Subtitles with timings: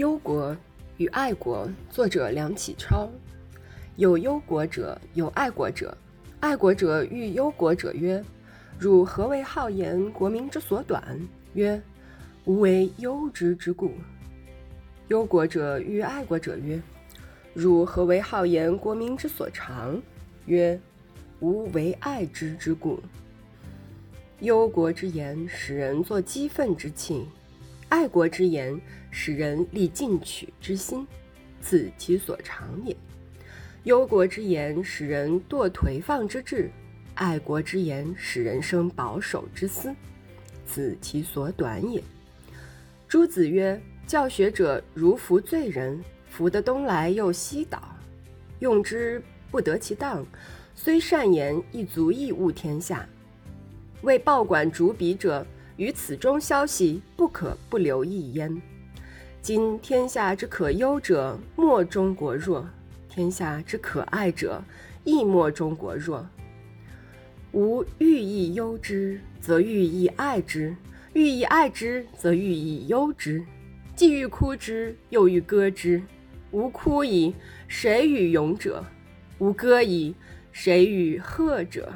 [0.00, 0.56] 忧国
[0.96, 3.06] 与爱国，作者梁启超。
[3.96, 5.94] 有忧国者，有爱国者。
[6.40, 8.24] 爱国者欲忧国者曰
[8.80, 11.20] ：“汝何为好言国民之所短？”
[11.52, 11.78] 曰
[12.46, 13.92] ：“吾为忧之之故。”
[15.08, 16.80] 忧国者欲爱国者曰
[17.52, 20.00] ：“汝何为好言国民之所长？”
[20.46, 20.80] 曰
[21.40, 22.98] ：“吾为爱之之故。”
[24.40, 27.28] 忧国之言，使人作激愤之气。
[27.90, 28.80] 爱国之言，
[29.10, 31.04] 使人立进取之心，
[31.60, 32.94] 此其所长也；
[33.82, 36.70] 忧国之言，使人堕颓放之志；
[37.14, 39.92] 爱国之言，使人生保守之思，
[40.64, 42.00] 此其所短也。
[43.08, 47.82] 朱子曰：“教学者，如服罪人，服得东来又西倒，
[48.60, 49.20] 用之
[49.50, 50.24] 不得其当，
[50.76, 53.04] 虽善言，亦足以误天下。
[54.02, 55.44] 为报管逐笔者。”
[55.80, 58.54] 于此中消息不可不留意焉。
[59.40, 62.62] 今天下之可忧者，莫中国弱；
[63.08, 64.62] 天下之可爱者，
[65.04, 66.28] 亦莫中国弱。
[67.52, 70.74] 吾欲以忧之，则欲以爱之；
[71.14, 73.42] 欲以爱之，则欲以忧之。
[73.96, 76.02] 既欲哭之，又欲歌之。
[76.50, 77.34] 吾哭矣，
[77.68, 78.84] 谁与勇者？
[79.38, 80.14] 吾歌矣，
[80.52, 81.90] 谁与贺者？